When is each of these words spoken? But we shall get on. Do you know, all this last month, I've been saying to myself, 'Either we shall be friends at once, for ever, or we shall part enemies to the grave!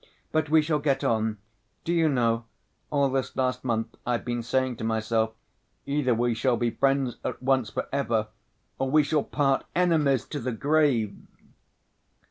But 0.31 0.49
we 0.49 0.63
shall 0.63 0.79
get 0.79 1.03
on. 1.03 1.37
Do 1.83 1.93
you 1.93 2.09
know, 2.09 2.45
all 2.89 3.07
this 3.11 3.35
last 3.35 3.63
month, 3.63 3.95
I've 4.03 4.25
been 4.25 4.41
saying 4.41 4.77
to 4.77 4.83
myself, 4.83 5.33
'Either 5.85 6.15
we 6.15 6.33
shall 6.33 6.57
be 6.57 6.71
friends 6.71 7.17
at 7.23 7.39
once, 7.43 7.69
for 7.69 7.87
ever, 7.93 8.29
or 8.79 8.89
we 8.89 9.03
shall 9.03 9.21
part 9.23 9.63
enemies 9.75 10.25
to 10.29 10.39
the 10.39 10.53
grave! 10.53 11.15